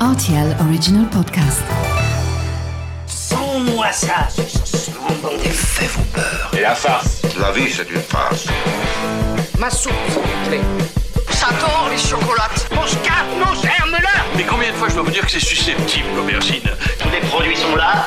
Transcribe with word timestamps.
RTL 0.00 0.54
Original 0.60 1.06
Podcast. 1.08 1.62
Sans-moi 3.06 3.90
ça, 3.92 4.28
ce 4.30 4.90
bon 4.90 5.30
Les 5.42 5.48
faits 5.50 5.90
vont 5.92 6.02
peur. 6.12 6.50
Et 6.56 6.60
la 6.60 6.74
farce 6.74 7.22
La 7.40 7.50
vie, 7.52 7.70
c'est 7.70 7.90
une 7.90 8.02
farce. 8.02 8.46
Ma 9.58 9.70
soupe, 9.70 9.92
vous 10.10 10.20
plaît. 10.48 10.60
Ça 11.30 11.48
tord 11.60 11.88
les 11.90 11.96
chocolates. 11.98 12.68
Mon 12.74 12.86
scarpe, 12.86 13.26
mon 13.38 13.54
germe-là 13.54 14.24
Mais 14.36 14.44
combien 14.44 14.70
de 14.70 14.76
fois 14.76 14.88
je 14.88 14.94
dois 14.94 15.04
vous 15.04 15.10
dire 15.10 15.24
que 15.24 15.30
c'est 15.30 15.40
susceptible, 15.40 16.08
l'aubergine? 16.14 16.68
Tous 16.98 17.10
les 17.10 17.20
produits 17.28 17.56
sont 17.56 17.74
là, 17.76 18.05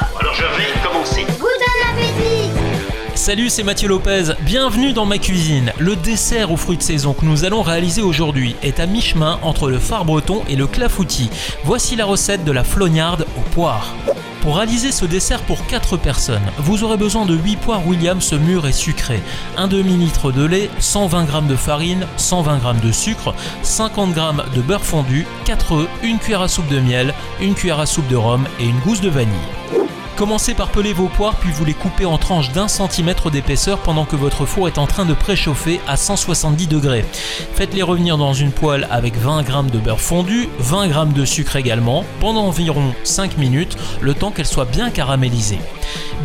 Salut, 3.30 3.52
c'est 3.52 3.62
Mathieu 3.62 3.88
Lopez. 3.88 4.34
Bienvenue 4.42 4.92
dans 4.92 5.06
ma 5.06 5.20
cuisine. 5.20 5.72
Le 5.78 5.96
dessert 5.96 6.52
aux 6.52 6.58
fruits 6.58 6.78
de 6.78 6.82
saison 6.82 7.14
que 7.14 7.26
nous 7.26 7.46
allons 7.46 7.62
réaliser 7.62 8.02
aujourd'hui 8.02 8.56
est 8.64 8.80
à 8.80 8.88
mi-chemin 8.88 9.38
entre 9.44 9.70
le 9.70 9.78
phare 9.78 10.04
breton 10.04 10.42
et 10.50 10.56
le 10.56 10.66
clafoutis. 10.66 11.30
Voici 11.64 11.96
la 11.96 12.06
recette 12.06 12.44
de 12.44 12.52
la 12.52 12.64
flognarde 12.64 13.28
aux 13.38 13.50
poires. 13.52 13.94
Pour 14.42 14.58
réaliser 14.58 14.92
ce 14.92 15.06
dessert 15.06 15.44
pour 15.44 15.64
4 15.68 15.96
personnes, 15.96 16.42
vous 16.58 16.84
aurez 16.84 16.98
besoin 16.98 17.28
de 17.28 17.36
8 17.36 17.58
poires 17.58 17.86
Williams 17.86 18.34
mûres 18.34 18.66
et 18.66 18.72
sucrées, 18.72 19.22
un 19.58 19.68
demi-litre 19.68 20.32
de 20.32 20.44
lait, 20.44 20.72
120 20.80 21.28
g 21.28 21.34
de 21.48 21.56
farine, 21.56 22.08
120 22.18 22.58
g 22.58 22.88
de 22.88 22.92
sucre, 22.92 23.36
50 23.62 24.16
g 24.16 24.22
de 24.56 24.62
beurre 24.62 24.84
fondu, 24.84 25.28
4 25.46 25.74
œufs, 25.74 25.88
une 26.02 26.18
cuillère 26.18 26.42
à 26.42 26.48
soupe 26.48 26.70
de 26.70 26.80
miel, 26.80 27.14
une 27.40 27.54
cuillère 27.54 27.80
à 27.80 27.86
soupe 27.86 28.08
de 28.08 28.16
rhum 28.16 28.48
et 28.60 28.66
une 28.66 28.80
gousse 28.80 29.02
de 29.02 29.10
vanille. 29.10 29.79
Commencez 30.20 30.54
par 30.54 30.68
peler 30.68 30.92
vos 30.92 31.08
poires 31.08 31.38
puis 31.38 31.50
vous 31.50 31.64
les 31.64 31.74
coupez 31.74 32.06
en 32.06 32.18
tranches 32.18 32.52
d'un 32.52 32.68
centimètre 32.68 33.32
d'épaisseur 33.32 33.80
pendant 33.80 34.04
que 34.04 34.18
votre 34.18 34.46
four 34.46 34.68
est 34.68 34.78
en 34.78 34.86
train 34.86 35.06
de 35.06 35.14
préchauffer 35.14 35.80
à 35.88 35.96
170 35.96 36.68
degrés. 36.68 37.06
Faites-les 37.54 37.84
revenir 37.84 38.18
dans 38.18 38.34
une 38.34 38.52
poêle 38.52 38.86
avec 38.92 39.16
20 39.16 39.48
g 39.48 39.54
de 39.72 39.80
beurre 39.80 40.02
fondu, 40.02 40.50
20 40.60 40.90
g 40.90 41.14
de 41.16 41.24
sucre 41.24 41.56
également, 41.56 42.04
pendant 42.20 42.48
environ 42.48 42.94
5 43.06 43.38
minutes, 43.38 43.78
le 44.02 44.14
temps 44.14 44.32
qu'elles 44.32 44.46
soient 44.46 44.66
bien 44.66 44.90
caramélisées. 44.90 45.60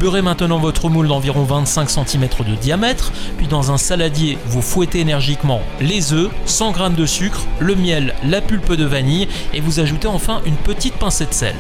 Beurrez 0.01 0.23
maintenant 0.23 0.59
votre 0.59 0.89
moule 0.89 1.09
d'environ 1.09 1.45
25 1.45 1.89
cm 1.89 2.29
de 2.47 2.55
diamètre, 2.57 3.13
puis 3.37 3.47
dans 3.47 3.71
un 3.73 3.79
saladier, 3.79 4.39
vous 4.47 4.63
fouettez 4.63 5.01
énergiquement 5.01 5.63
les 5.81 6.13
œufs, 6.13 6.31
100 6.47 6.75
g 6.75 6.81
de 6.97 7.07
sucre, 7.07 7.47
le 7.61 7.75
miel, 7.75 8.15
la 8.25 8.41
pulpe 8.41 8.73
de 8.73 8.85
vanille 8.85 9.29
et 9.53 9.61
vous 9.61 9.81
ajoutez 9.81 10.09
enfin 10.09 10.43
une 10.47 10.57
petite 10.57 10.95
pincée 10.95 11.27
de 11.27 11.33
sel. 11.33 11.57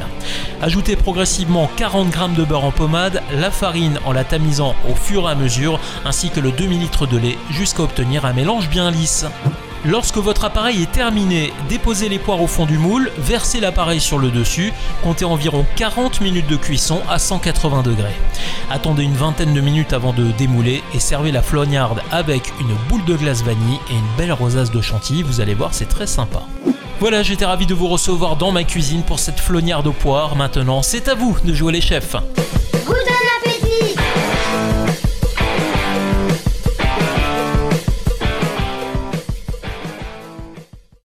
Ajoutez 0.63 0.97
progressivement 0.97 1.71
40 1.77 2.13
g 2.13 2.21
de 2.37 2.45
beurre 2.45 2.65
en 2.65 2.73
pommade, 2.73 3.23
la 3.33 3.51
farine 3.51 3.99
en 4.05 4.13
la 4.13 4.25
tamisant 4.25 4.75
au 4.91 4.95
fur 4.95 5.29
et 5.29 5.33
à 5.33 5.35
mesure, 5.35 5.79
ainsi 6.05 6.31
que 6.31 6.41
le 6.41 6.53
demi-litre 6.53 7.07
de 7.07 7.19
lait 7.19 7.39
jusqu'à 7.51 7.83
obtenir 7.83 8.25
un 8.25 8.33
mélange 8.33 8.69
bien 8.69 8.91
lisse. 8.91 9.27
Lorsque 9.87 10.17
votre 10.17 10.45
appareil 10.45 10.83
est 10.83 10.93
terminé, 10.93 11.53
déposez 11.69 12.09
les 12.09 12.19
poires 12.19 12.41
au 12.41 12.47
fond 12.47 12.65
du 12.65 12.79
moule, 12.79 13.11
versez 13.19 13.61
l'appareil 13.61 14.01
sur 14.01 14.19
le 14.19 14.31
dessus, 14.31 14.73
comptez 15.03 15.27
environ 15.27 15.67
40 15.77 16.23
minutes 16.23 16.47
de 16.47 16.57
cuisson 16.57 17.03
à 17.11 17.19
180 17.19 17.83
degrés. 17.83 18.17
Attendez 18.71 19.03
une 19.03 19.13
vingtaine 19.13 19.53
de 19.53 19.61
minutes 19.61 19.93
avant 19.93 20.15
de 20.15 20.31
démouler 20.39 20.83
et 20.95 21.01
servez 21.01 21.33
la 21.33 21.43
flognarde 21.43 22.01
avec 22.11 22.51
une 22.61 22.75
boule 22.89 23.05
de 23.05 23.15
glace 23.15 23.43
vanille 23.43 23.79
et 23.91 23.95
une 23.95 24.17
belle 24.17 24.33
rosace 24.33 24.71
de 24.71 24.81
chantilly, 24.81 25.23
vous 25.23 25.43
allez 25.43 25.55
voir 25.55 25.75
c'est 25.75 25.89
très 25.89 26.07
sympa. 26.07 26.45
Voilà, 26.99 27.23
j'étais 27.23 27.45
ravi 27.45 27.67
de 27.67 27.75
vous 27.75 27.89
recevoir 27.89 28.37
dans 28.37 28.53
ma 28.53 28.65
cuisine 28.65 29.03
pour 29.03 29.19
cette 29.19 29.39
flognarde 29.39 29.87
aux 29.87 29.93
poires. 29.93 30.37
Maintenant, 30.37 30.81
c'est 30.81 31.09
à 31.09 31.15
vous 31.15 31.37
de 31.45 31.53
jouer 31.53 31.73
les 31.73 31.83
chefs. 31.83 32.17